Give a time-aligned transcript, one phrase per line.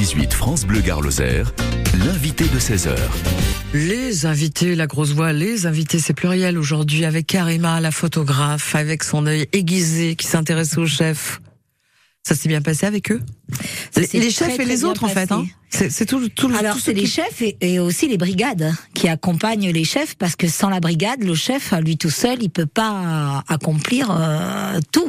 [0.00, 1.52] 16-18 France Bleu Gare-Lozère,
[2.06, 2.96] l'invité de 16h.
[3.74, 9.04] Les invités, la grosse voix, les invités, c'est pluriel aujourd'hui avec Karima, la photographe, avec
[9.04, 11.42] son œil aiguisé qui s'intéresse au chef.
[12.22, 13.20] Ça s'est bien passé avec eux?
[13.96, 15.30] Les, très, chefs et les autres en fait.
[15.32, 18.18] Hein c'est tout, tout, le- Alors ce c'est les qui- chefs et, et aussi les
[18.18, 22.42] brigades qui accompagnent les chefs parce que sans la brigade, le chef lui tout seul,
[22.42, 25.08] il peut pas accomplir euh, tout.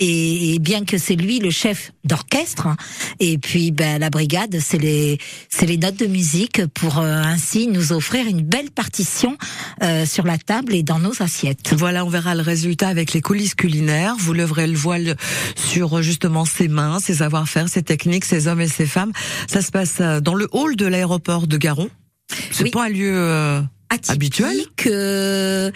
[0.00, 2.76] Et, et bien que c'est lui le chef d'orchestre, hein,
[3.20, 5.18] et puis ben, la brigade, c'est les
[5.48, 9.36] c'est les notes de musique pour euh, ainsi nous offrir une belle partition
[9.84, 11.74] euh, sur la table et dans nos assiettes.
[11.76, 14.16] Voilà, on verra le résultat avec les coulisses culinaires.
[14.18, 15.16] Vous leverez le voile
[15.54, 19.12] sur justement ses mains, ses savoir-faire, ses techniques, ses hommes et ses femmes.
[19.48, 21.88] Ça se passe euh, dans le hall de l'aéroport de Garon.
[22.50, 22.70] C'est Oui.
[22.70, 23.60] pas un lieu euh.
[23.92, 25.70] Atypique, euh,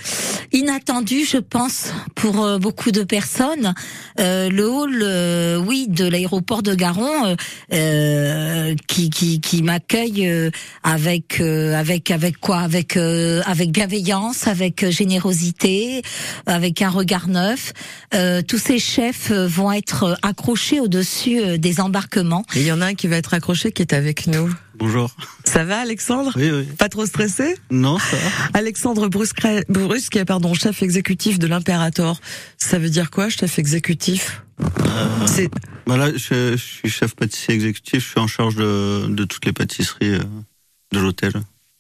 [0.53, 3.75] inattendu, je pense, pour euh, beaucoup de personnes.
[4.19, 7.37] Euh, le hall, euh, oui, de l'aéroport de Garon,
[7.73, 10.51] euh, qui qui, qui m'accueille euh,
[10.83, 12.61] avec euh, avec avec quoi?
[12.61, 16.03] Avec euh, avec bienveillance, avec générosité,
[16.47, 17.75] avec un regard neuf.
[18.15, 22.45] Euh, tous ces chefs vont être accrochés au-dessus des embarquements.
[22.55, 24.51] Il y en a un qui va être accroché qui est avec nous.
[24.79, 25.11] Bonjour.
[25.45, 26.65] Ça va, Alexandre Oui, oui.
[26.79, 27.57] Pas trop stressé?
[27.71, 28.31] Non, ça va.
[28.59, 32.21] Alexandre Brusque, Brusque, pardon, chef exécutif de l'Imperator.
[32.59, 34.43] Ça veut dire quoi, chef exécutif?
[34.61, 35.51] Euh, C'est
[35.87, 38.03] bah là, je, je suis chef pâtissier exécutif.
[38.05, 40.21] Je suis en charge de, de toutes les pâtisseries euh,
[40.93, 41.33] de l'hôtel.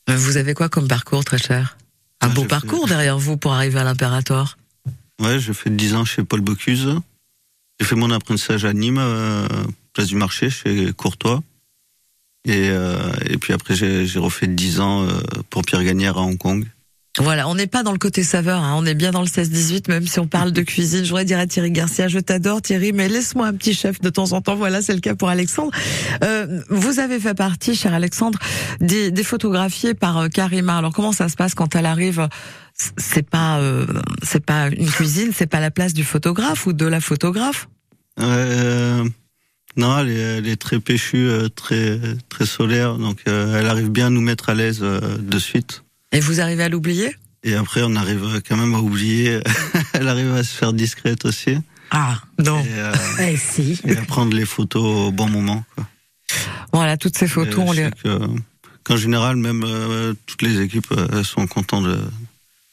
[0.09, 1.77] vous avez quoi comme parcours, très cher?
[2.23, 4.57] Un Ah, beau parcours fait- derrière vous pour arriver à l'Imperator.
[5.21, 6.95] Ouais, j'ai fait 10 ans chez Paul Bocuse.
[7.81, 9.47] J'ai fait mon apprentissage à Nîmes, euh,
[9.93, 11.43] place du marché, chez Courtois.
[12.47, 12.97] Et, euh,
[13.29, 15.11] et puis après, j'ai refait 10 ans euh,
[15.51, 16.65] pour Pierre Gagnère à Hong Kong.
[17.19, 19.89] Voilà, on n'est pas dans le côté saveur, hein, on est bien dans le 16-18,
[19.89, 21.03] même si on parle de cuisine.
[21.03, 24.11] Je voudrais dire à Thierry Garcia, je t'adore Thierry, mais laisse-moi un petit chef de
[24.11, 24.55] temps en temps.
[24.55, 25.73] Voilà, c'est le cas pour Alexandre.
[26.23, 28.39] Euh, vous avez fait partie, cher Alexandre,
[28.81, 30.77] des, des photographiés par Karima.
[30.77, 32.29] Alors comment ça se passe quand elle arrive
[32.99, 33.87] C'est pas, euh,
[34.23, 37.69] c'est pas une cuisine, c'est pas la place du photographe ou de la photographe?
[38.21, 39.09] Euh,
[39.77, 41.99] non, elle est, elle est très péchue, euh, très,
[42.29, 42.97] très solaire.
[42.97, 45.83] Donc, euh, elle arrive bien à nous mettre à l'aise euh, de suite.
[46.13, 47.15] Et vous arrivez à l'oublier?
[47.45, 49.41] Et après, on arrive quand même à oublier.
[49.93, 51.57] elle arrive à se faire discrète aussi.
[51.91, 52.61] Ah, Non.
[52.61, 53.81] Et, euh, eh si.
[53.85, 55.65] et à prendre les photos au bon moment.
[55.75, 55.87] Quoi.
[56.73, 57.91] Voilà, toutes ces photos, Et on les.
[58.83, 61.99] qu'en général, même euh, toutes les équipes euh, sont contentes de,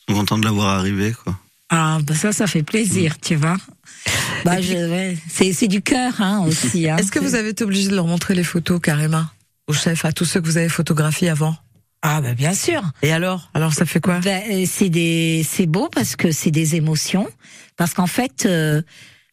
[0.07, 1.13] sont contentes de l'avoir arrivé.
[1.23, 1.37] Quoi.
[1.75, 3.57] Ah, bah ça, ça fait plaisir, tu vois.
[4.45, 6.87] Bah, je, ouais, c'est, c'est du cœur, hein, aussi.
[6.87, 6.97] Hein.
[6.97, 9.33] Est-ce que vous avez été obligé de leur montrer les photos, Karima
[9.65, 11.55] Au chef, à tous ceux que vous avez photographiés avant?
[12.03, 12.83] Ah, bah, bien sûr.
[13.01, 13.49] Et alors?
[13.55, 14.19] Alors ça fait quoi?
[14.19, 17.27] Ben, euh, c'est des, c'est beau parce que c'est des émotions.
[17.75, 18.83] Parce qu'en fait, euh,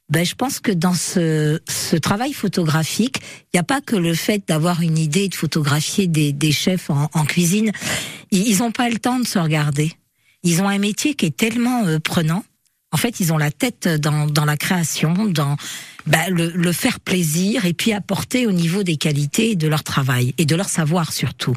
[0.09, 3.21] ben, je pense que dans ce, ce travail photographique,
[3.53, 6.89] il n'y a pas que le fait d'avoir une idée de photographier des, des chefs
[6.89, 7.71] en, en cuisine.
[8.31, 9.93] Ils ils ont pas le temps de se regarder.
[10.43, 12.45] Ils ont un métier qui est tellement euh, prenant.
[12.93, 15.57] En fait, ils ont la tête dans, dans la création, dans
[16.07, 20.35] ben, le, le faire plaisir et puis apporter au niveau des qualités de leur travail
[20.39, 21.55] et de leur savoir surtout.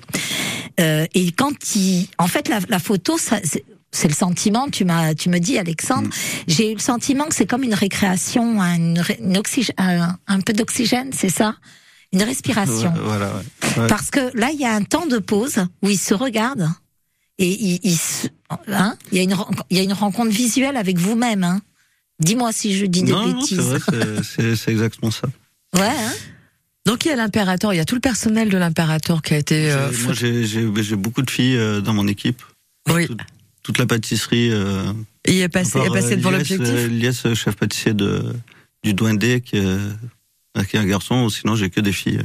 [0.79, 3.63] Euh, et quand ils, en fait, la, la photo, ça, c'est-
[4.07, 4.69] le sentiment.
[4.69, 6.09] Tu m'as, tu me dis, Alexandre,
[6.47, 10.41] j'ai eu le sentiment que c'est comme une récréation, une, ré- une oxygène, un, un
[10.41, 11.55] peu d'oxygène, c'est ça,
[12.11, 12.91] une respiration.
[13.03, 13.81] Voilà, ouais.
[13.81, 13.87] Ouais.
[13.87, 16.69] Parce que là, il y a un temps de pause où ils se regardent
[17.39, 17.79] et
[18.67, 21.43] hein, il y a une, ren- il y a une rencontre visuelle avec vous-même.
[21.43, 21.61] Hein.
[22.19, 23.69] Dis-moi si je dis des Non, non, c'est bêtises.
[23.69, 25.27] vrai, c'est- exactement ça.
[25.75, 25.81] ouais.
[25.81, 26.11] Hein
[26.85, 29.37] Donc il y a l'impérator, il y a tout le personnel de l'impérator qui a
[29.37, 29.71] été.
[29.71, 32.41] euh, J'ai- Moi, j'ai- beaucoup de filles euh, dans mon équipe.
[32.89, 33.19] oui, Toute,
[33.63, 34.51] toute la pâtisserie.
[34.51, 34.91] Euh,
[35.27, 36.67] il est passé, à est part, passé devant l'objectif.
[36.89, 38.33] Lies, chef pâtissier de,
[38.83, 41.29] du Douindé, qui, est- qui est un garçon.
[41.29, 42.21] Sinon, j'ai que des filles.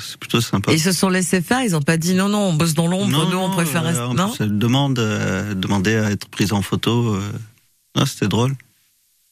[0.00, 0.72] C'est plutôt sympa.
[0.72, 3.28] Ils se sont laissés faire, ils ont pas dit non, non, on bosse dans l'ombre,
[3.30, 4.02] nous on préfère euh, rester.
[4.02, 7.14] en Non demande, euh, demandait à être prise en photo.
[7.14, 7.20] euh.
[7.96, 8.54] Non, c'était drôle.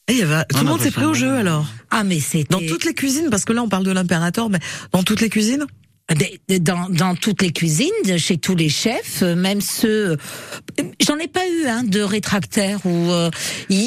[0.09, 1.67] Et il y avait- Tout le monde s'est pris au jeu alors?
[1.91, 2.47] Ah, mais c'était.
[2.51, 4.61] Dans toutes les cuisines, parce que là on parle de l'impérator, mais
[4.93, 5.67] dans toutes les cuisines?
[6.61, 10.17] Dans, dans toutes les cuisines, chez tous les chefs, euh, même ceux, euh,
[11.05, 13.29] j'en ai pas eu hein, de rétractaires ou euh,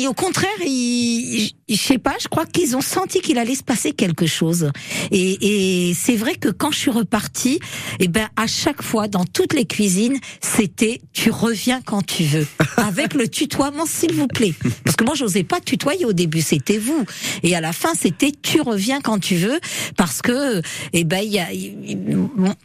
[0.06, 3.94] au contraire, ils, je sais pas, je crois qu'ils ont senti qu'il allait se passer
[3.94, 4.70] quelque chose.
[5.12, 7.62] Et, et c'est vrai que quand je suis repartie,
[8.02, 12.46] et ben à chaque fois dans toutes les cuisines, c'était tu reviens quand tu veux,
[12.78, 16.80] avec le tutoiement s'il vous plaît, parce que moi j'osais pas tutoyer au début, c'était
[16.80, 17.06] vous,
[17.44, 19.62] et à la fin c'était tu reviens quand tu veux,
[19.96, 20.62] parce que
[20.92, 22.09] eh ben il y a il-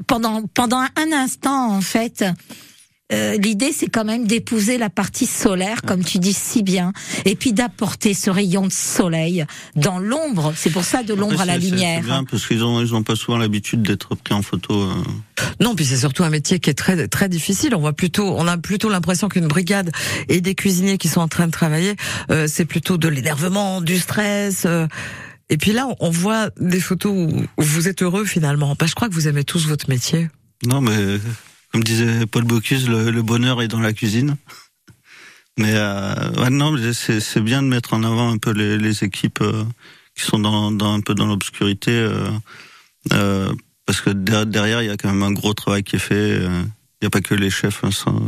[0.07, 2.25] pendant pendant un instant en fait
[3.13, 6.95] euh, l'idée, c'est quand même d'épouser la partie solaire, comme tu dis si bien,
[7.27, 9.45] et puis d'apporter ce rayon de soleil
[9.77, 10.55] dans l'ombre.
[10.57, 12.01] C'est pour ça de l'ombre à la lumière.
[12.01, 14.75] C'est bien parce qu'ils ont ils ont pas souvent l'habitude d'être pris en photo.
[14.75, 14.95] Euh.
[15.61, 17.75] Non, puis c'est surtout un métier qui est très très difficile.
[17.75, 19.93] On voit plutôt, on a plutôt l'impression qu'une brigade
[20.31, 21.97] et des cuisiniers qui sont en train de travailler,
[22.31, 24.67] euh, c'est plutôt de l'énervement, du stress.
[25.51, 28.75] Et puis là, on voit des photos où vous êtes heureux finalement.
[28.79, 30.29] Bah, je crois que vous aimez tous votre métier.
[30.67, 31.19] Non, mais
[31.75, 34.37] comme disait Paul Bocuse, le, bonheur est dans la cuisine.
[35.59, 39.65] Mais euh, non, c'est bien de mettre en avant un peu les, équipes euh,
[40.15, 41.91] qui sont un peu dans l'obscurité,
[43.13, 43.53] euh,
[43.87, 46.39] parce que derrière il y a quand même un gros travail qui est fait.
[46.39, 47.83] Il n'y a pas que les chefs.
[47.83, 48.23] Hein, sans,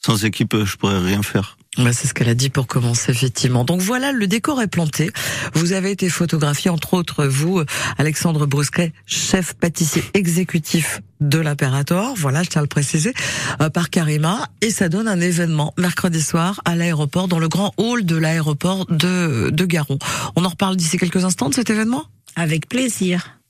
[0.00, 1.57] sans équipe, je pourrais rien faire.
[1.78, 3.64] Bah, c'est ce qu'elle a dit pour commencer, effectivement.
[3.64, 5.12] Donc voilà, le décor est planté.
[5.54, 7.62] Vous avez été photographié, entre autres, vous,
[7.98, 13.12] Alexandre Brusquet, chef pâtissier exécutif de l'Imperator, voilà, je tiens à le préciser,
[13.60, 17.72] euh, par Karima, et ça donne un événement mercredi soir à l'aéroport, dans le grand
[17.76, 19.98] hall de l'aéroport de, de Garon.
[20.36, 22.04] On en reparle d'ici quelques instants de cet événement?
[22.36, 23.40] Avec plaisir.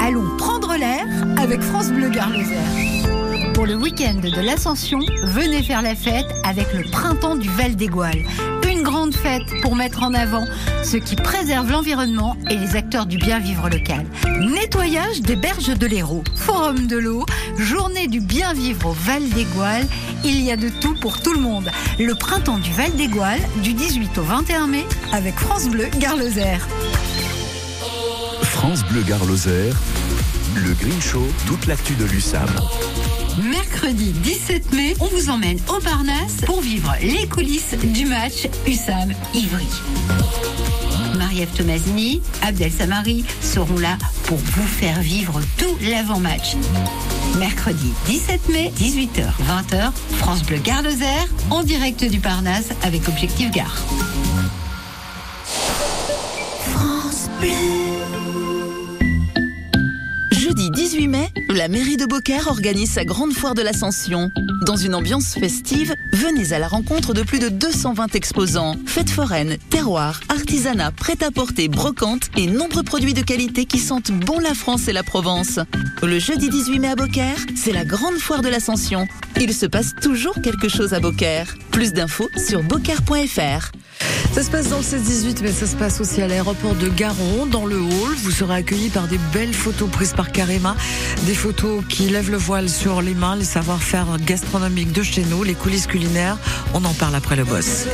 [0.00, 1.06] Allons prendre l'air
[1.36, 2.32] avec France Bleu Gare
[3.60, 8.24] pour le week-end de l'Ascension, venez faire la fête avec le printemps du Val d'Égoile.
[8.66, 10.46] Une grande fête pour mettre en avant
[10.82, 14.06] ce qui préserve l'environnement et les acteurs du bien vivre local.
[14.40, 17.26] Nettoyage des berges de l'Hérault, forum de l'eau,
[17.58, 19.86] journée du bien vivre au Val d'Égoile.
[20.24, 21.70] Il y a de tout pour tout le monde.
[21.98, 26.56] Le printemps du Val d'Égoile, du 18 au 21 mai, avec France Bleu Garloser.
[28.40, 29.68] France Bleu Garloser,
[30.54, 32.48] le Green Show, toute l'actu de l'USAM.
[33.38, 39.66] Mercredi 17 mai, on vous emmène au Parnasse pour vivre les coulisses du match USAM-Ivry.
[41.16, 46.56] Marie-Ève Tomasini, Abdel Samari seront là pour vous faire vivre tout l'avant-match.
[47.38, 50.82] Mercredi 17 mai, 18h, 20h, France Bleu Gare
[51.50, 53.76] en direct du Parnasse avec Objectif Gare.
[56.74, 57.89] France Bleu.
[60.80, 64.30] Jeudi 18 mai, la mairie de Beaucaire organise sa grande foire de l'Ascension.
[64.64, 68.76] Dans une ambiance festive, venez à la rencontre de plus de 220 exposants.
[68.86, 74.54] Fêtes foraines, terroirs, artisanat, prêt-à-porter, brocante et nombreux produits de qualité qui sentent bon la
[74.54, 75.60] France et la Provence.
[76.02, 79.06] Le jeudi 18 mai à Beaucaire, c'est la grande foire de l'Ascension.
[79.38, 81.54] Il se passe toujours quelque chose à Beaucaire.
[81.72, 83.70] Plus d'infos sur beaucaire.fr.
[84.32, 87.46] Ça se passe dans le 16-18, mais ça se passe aussi à l'aéroport de Garon,
[87.46, 88.14] dans le hall.
[88.22, 90.76] Vous serez accueillis par des belles photos prises par Karima,
[91.26, 95.42] des photos qui lèvent le voile sur les mains, les savoir-faire gastronomiques de chez nous,
[95.42, 96.38] les coulisses culinaires.
[96.74, 97.86] On en parle après le boss.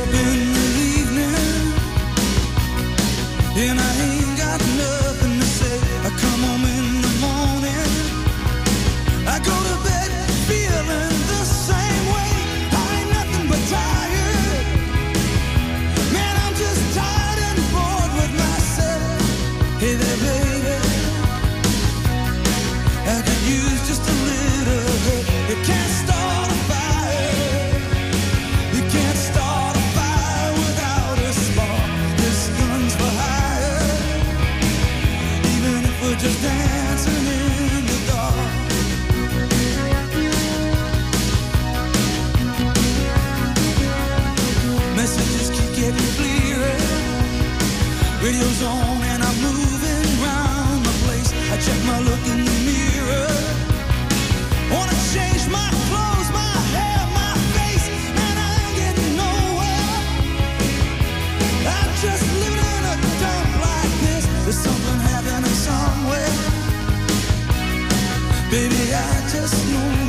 [68.49, 70.06] Baby, I just know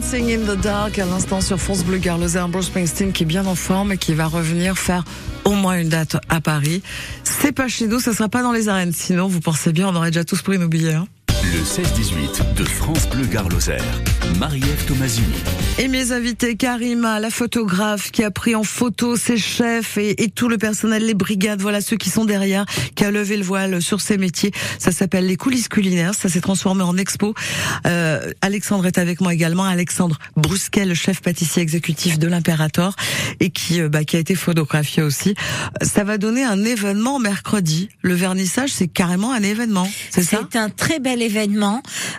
[0.00, 3.44] Dancing in the Dark à l'instant sur France Bleu Garloser, Bruce Springsteen qui est bien
[3.44, 5.04] en forme et qui va revenir faire
[5.44, 6.82] au moins une date à Paris.
[7.22, 8.94] C'est pas chez nous, ça sera pas dans les arènes.
[8.94, 10.94] Sinon, vous pensez bien, on aurait déjà tous pris nos billets.
[10.94, 11.06] Hein.
[11.42, 13.78] Le 16-18 de France Bleu Garloser.
[14.38, 15.26] Marie-Ève Tomasini.
[15.78, 20.28] Et mes invités, Karima, la photographe qui a pris en photo ses chefs et, et,
[20.28, 23.80] tout le personnel, les brigades, voilà ceux qui sont derrière, qui a levé le voile
[23.80, 24.52] sur ces métiers.
[24.78, 27.34] Ça s'appelle les coulisses culinaires, ça s'est transformé en expo.
[27.86, 32.94] Euh, Alexandre est avec moi également, Alexandre Brusquet, le chef pâtissier exécutif de l'Imperator
[33.40, 35.34] et qui, euh, bah, qui a été photographié aussi.
[35.82, 37.88] Ça va donner un événement mercredi.
[38.02, 40.40] Le vernissage, c'est carrément un événement, c'est ça?
[40.50, 41.29] C'est un très bel événement,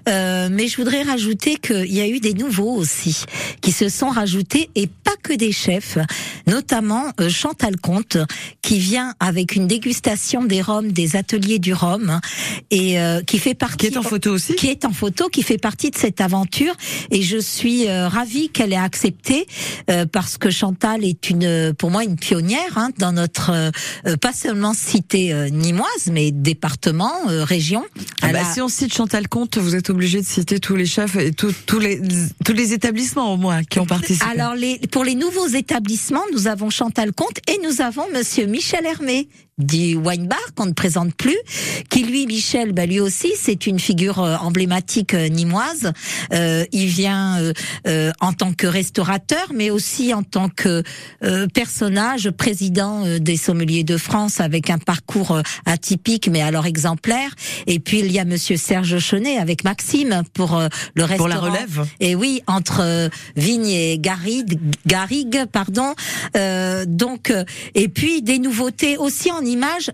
[0.09, 3.25] euh, mais je voudrais rajouter qu'il y a eu des nouveaux aussi
[3.61, 5.97] qui se sont rajoutés et pas que des chefs,
[6.47, 8.17] notamment euh, Chantal Comte
[8.61, 12.19] qui vient avec une dégustation des rhums des ateliers du rhum
[12.69, 15.43] et euh, qui fait partie qui est en photo aussi qui est en photo qui
[15.43, 16.73] fait partie de cette aventure
[17.09, 19.47] et je suis euh, ravie qu'elle ait accepté
[19.89, 24.33] euh, parce que Chantal est une pour moi une pionnière hein, dans notre euh, pas
[24.33, 27.83] seulement cité euh, nimoise mais département région.
[28.21, 28.53] Ah bah, a...
[28.53, 31.79] si on cite Chantal Comte vous êtes obligé de citer tous les chefs et tous
[31.79, 31.99] les
[32.45, 34.53] tous les établissements au moins qui ont participé alors
[34.91, 39.27] pour les nouveaux établissements nous avons Chantal Comte et nous avons monsieur Michel Hermé
[39.61, 41.37] du wine bar qu'on ne présente plus,
[41.89, 45.91] qui lui, Michel, bah lui aussi, c'est une figure euh, emblématique euh, nimoise.
[46.33, 47.51] Euh, il vient
[48.19, 50.83] en tant que restaurateur, mais aussi en tant que
[51.53, 57.33] personnage, président des sommeliers de France, avec un parcours atypique, mais alors exemplaire.
[57.67, 60.61] Et puis il y a Monsieur Serge Chenet avec Maxime pour
[60.95, 61.17] le restaurant.
[61.17, 61.85] Pour la relève.
[61.99, 65.93] Et oui, entre Vigne et Garrigue, Garrigue, pardon.
[66.87, 67.33] donc,
[67.75, 69.91] et puis des nouveautés aussi en image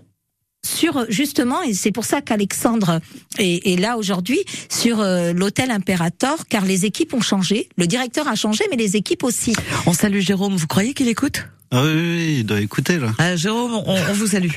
[0.68, 3.00] sur justement, et c'est pour ça qu'Alexandre
[3.38, 7.68] est, est, là aujourd'hui, sur euh, l'hôtel Imperator, car les équipes ont changé.
[7.76, 9.54] Le directeur a changé, mais les équipes aussi.
[9.86, 11.46] On salue Jérôme, vous croyez qu'il écoute?
[11.70, 13.12] Ah oui, oui, il doit écouter là.
[13.18, 14.50] Ah, Jérôme, on, on, vous salue.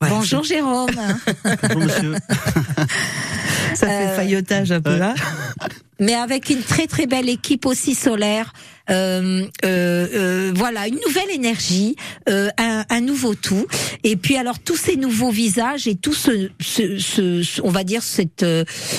[0.00, 0.90] Ouais, Bonjour Jérôme.
[1.62, 2.14] Bonjour monsieur.
[3.74, 5.14] Ça fait euh, faillotage un peu là.
[6.00, 8.52] Mais avec une très très belle équipe aussi solaire.
[8.90, 11.94] Euh, euh, euh, voilà, une nouvelle énergie,
[12.28, 13.66] euh, un, un, nouveau tout.
[14.02, 18.02] Et puis alors tous ces nouveaux visages et tout ce, ce, ce on va dire
[18.02, 18.46] cette,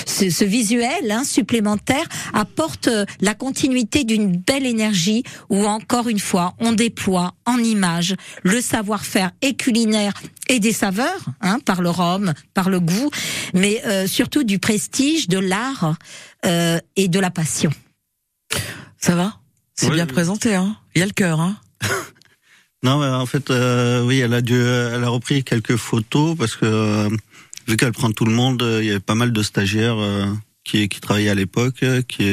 [0.06, 2.88] ce, ce visuel hein, supplémentaire apporte
[3.20, 8.14] la continuité d'une belle énergie où encore une fois on déploie en images
[8.44, 10.12] le savoir-faire et culinaire
[10.50, 13.10] et des saveurs, hein, par le rhum, par le goût,
[13.54, 15.94] mais euh, surtout du prestige, de l'art
[16.44, 17.70] euh, et de la passion.
[18.98, 19.36] Ça va?
[19.74, 20.12] C'est oui, bien oui.
[20.12, 20.76] présenté, hein.
[20.94, 21.56] Il y a le cœur, hein.
[22.82, 26.56] non, mais en fait, euh, oui, elle a dû, elle a repris quelques photos parce
[26.56, 27.08] que euh,
[27.66, 30.26] vu qu'elle prend tout le monde, il y avait pas mal de stagiaires euh,
[30.64, 32.32] qui, qui travaillaient à l'époque, qui,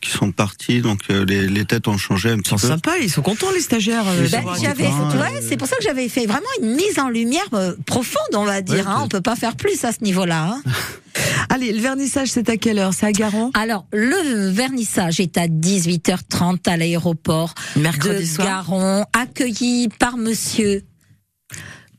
[0.00, 2.72] qui sont partis, donc les, les têtes ont changé un petit ils sont peu.
[2.72, 4.04] sympas, ils sont contents les stagiaires.
[4.04, 7.48] Ben, j'avais, ouais, c'est pour ça que j'avais fait vraiment une mise en lumière
[7.86, 8.86] profonde, on va dire.
[8.86, 9.00] Ouais, hein.
[9.04, 10.44] On peut pas faire plus à ce niveau-là.
[10.54, 10.62] Hein.
[11.50, 12.94] Allez, le vernissage, c'est à quelle heure?
[12.94, 18.46] C'est à Garon Alors, le vernissage est à 18h30 à l'aéroport Mercredi de soir?
[18.46, 20.82] Garon, accueilli par monsieur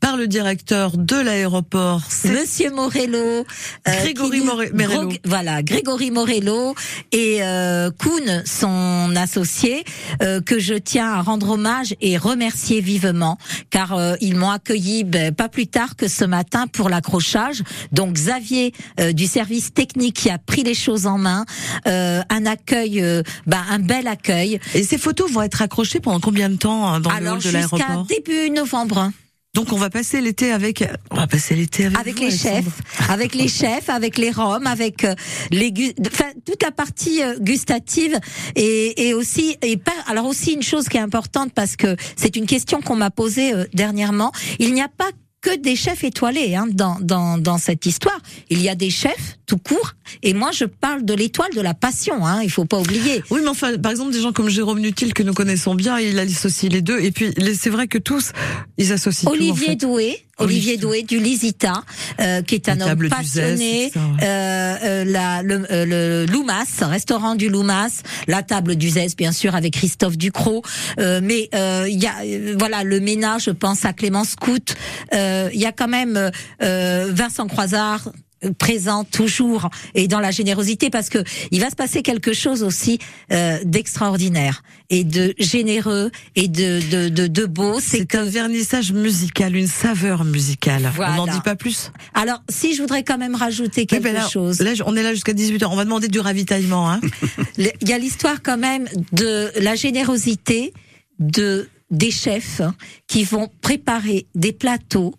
[0.00, 3.44] par le directeur de l'aéroport, Monsieur Morello, euh,
[3.84, 5.12] Grégory More Morello.
[5.24, 6.74] Voilà, Grégory Morello
[7.12, 9.84] et euh, Kuhn, son associé,
[10.22, 13.38] euh, que je tiens à rendre hommage et remercier vivement,
[13.68, 17.62] car euh, ils m'ont accueilli ben, pas plus tard que ce matin pour l'accrochage.
[17.92, 21.44] Donc Xavier euh, du service technique qui a pris les choses en main,
[21.86, 23.02] euh, un accueil,
[23.46, 24.60] ben, un bel accueil.
[24.74, 27.44] Et ces photos vont être accrochées pendant combien de temps hein, dans Alors, le hall
[27.44, 28.06] de l'aéroport?
[28.08, 29.10] Jusqu'à début novembre.
[29.52, 32.64] Donc on va passer l'été avec on va passer l'été avec, avec vous, les chefs,
[33.08, 35.16] avec les chefs, avec les roms, avec euh,
[35.50, 35.72] les
[36.06, 38.16] enfin toute la partie euh, gustative
[38.54, 42.36] et, et aussi et pas alors aussi une chose qui est importante parce que c'est
[42.36, 44.30] une question qu'on m'a posée euh, dernièrement,
[44.60, 48.18] il n'y a pas que des chefs étoilés hein, dans, dans, dans cette histoire.
[48.50, 51.74] Il y a des chefs tout court, et moi je parle de l'étoile de la
[51.74, 52.26] passion.
[52.26, 53.22] Hein, il faut pas oublier.
[53.30, 56.18] Oui, mais enfin, par exemple, des gens comme Jérôme Nutil que nous connaissons bien, il
[56.18, 57.00] associe les deux.
[57.00, 58.32] Et puis, c'est vrai que tous,
[58.78, 59.30] ils associent.
[59.30, 60.02] Olivier tout, en fait.
[60.04, 60.24] Doué.
[60.40, 61.82] Olivier Doué du Lisita,
[62.20, 63.92] euh, qui est un homme passionné.
[63.96, 69.54] Euh, euh, la, le, le Loumas, restaurant du Loumas, la table du Zès, bien sûr,
[69.54, 70.62] avec Christophe Ducrot.
[70.98, 74.74] Euh, mais il y a, voilà, le ménage, je pense à Clément Scout.
[75.12, 76.30] Il y a quand même
[76.60, 78.10] Vincent Croisard,
[78.58, 82.98] présent toujours et dans la générosité parce que il va se passer quelque chose aussi
[83.32, 87.78] euh, d'extraordinaire et de généreux et de de de, de beau.
[87.80, 90.90] C'est un vernissage musical, une saveur musicale.
[90.94, 91.14] Voilà.
[91.14, 91.92] On n'en dit pas plus.
[92.14, 94.60] Alors, si je voudrais quand même rajouter quelque Oui, ben là, chose.
[94.60, 95.66] Là, on est là jusqu'à 18h.
[95.66, 96.90] On va demander du ravitaillement.
[96.90, 97.00] Hein.
[97.58, 100.72] Il y a l'histoire quand même de la générosité
[101.18, 102.62] de des chefs
[103.08, 105.14] qui vont préparer des plateaux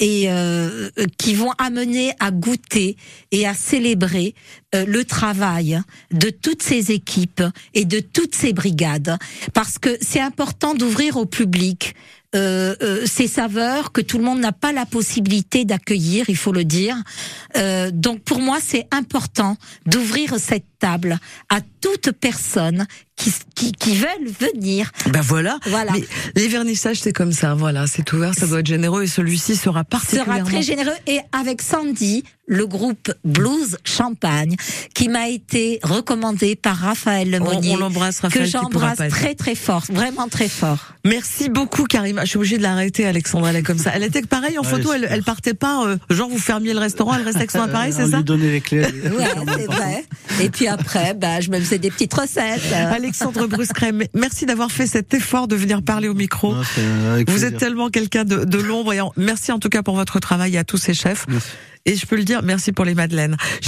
[0.00, 0.88] et euh,
[1.18, 2.96] qui vont amener à goûter
[3.30, 4.34] et à célébrer
[4.74, 5.80] euh, le travail
[6.10, 7.42] de toutes ces équipes
[7.74, 9.16] et de toutes ces brigades
[9.52, 11.94] parce que c'est important d'ouvrir au public
[12.36, 16.52] euh, euh, ces saveurs que tout le monde n'a pas la possibilité d'accueillir, il faut
[16.52, 16.94] le dire.
[17.56, 22.86] Euh, donc pour moi, c'est important d'ouvrir cette table à toute personne
[23.20, 24.90] qui, qui, qui veulent venir.
[25.12, 25.58] Ben voilà.
[25.66, 25.92] Voilà.
[25.92, 26.02] Mais
[26.34, 27.54] les vernissages, c'est comme ça.
[27.54, 30.34] Voilà, c'est ouvert, ça doit être généreux et celui-ci sera particulièrement.
[30.36, 34.56] sera très généreux et avec Sandy, le groupe Blues Champagne,
[34.94, 38.50] qui m'a été recommandé par Raphaël On, Lemonnier, on l'embrasse, que Raphaël.
[38.72, 40.94] pourra j'embrasse très très fort, vraiment très fort.
[41.04, 42.24] Merci beaucoup, Karima.
[42.24, 43.46] Je suis obligée de l'arrêter, Alexandre.
[43.48, 43.92] Elle est comme ça.
[43.94, 44.92] Elle était pareil en Ouais, photo.
[44.92, 45.86] Elle, elle partait pas.
[45.86, 47.14] euh, genre, vous fermiez le restaurant.
[47.14, 48.80] Elle restait avec son appareil, On c'est ça lui donnait les clés.
[48.82, 49.24] Ouais,
[49.56, 50.04] c'est vrai.
[50.40, 52.60] Et puis après, bah, je me faisais des petites recettes.
[53.10, 56.54] Alexandre Bruscrem, merci d'avoir fait cet effort de venir parler au micro.
[56.54, 56.62] Non,
[57.12, 57.48] avec Vous plaisir.
[57.48, 58.92] êtes tellement quelqu'un de, de l'ombre.
[58.92, 61.26] et en- Merci en tout cas pour votre travail à tous ces chefs.
[61.28, 61.48] Merci.
[61.86, 63.36] Et je peux le dire, merci pour les madeleines.